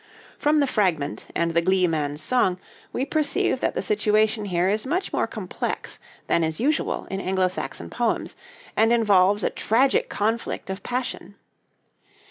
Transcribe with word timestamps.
From 0.39 0.61
the 0.61 0.65
fragment 0.65 1.27
and 1.35 1.53
the 1.53 1.61
gleeman's 1.61 2.23
song 2.23 2.57
we 2.91 3.05
perceive 3.05 3.59
that 3.59 3.75
the 3.75 3.83
situation 3.83 4.45
here 4.45 4.67
is 4.67 4.83
much 4.83 5.13
more 5.13 5.27
complex 5.27 5.99
than 6.25 6.43
is 6.43 6.59
usual 6.59 7.05
in 7.11 7.21
Anglo 7.21 7.47
Saxon 7.49 7.87
poems, 7.91 8.35
and 8.75 8.91
involves 8.91 9.43
a 9.43 9.51
tragic 9.51 10.09
conflict 10.09 10.71
of 10.71 10.81
passion. 10.81 11.35